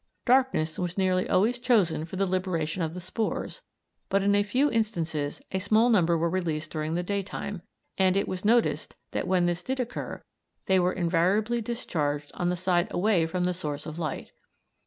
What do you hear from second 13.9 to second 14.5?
light.